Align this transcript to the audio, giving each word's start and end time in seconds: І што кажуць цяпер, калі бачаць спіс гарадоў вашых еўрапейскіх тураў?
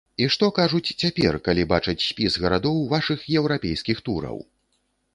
І 0.25 0.27
што 0.35 0.47
кажуць 0.59 0.95
цяпер, 1.03 1.37
калі 1.49 1.67
бачаць 1.75 1.97
спіс 2.07 2.41
гарадоў 2.47 2.83
вашых 2.97 3.31
еўрапейскіх 3.39 3.97
тураў? 4.09 4.37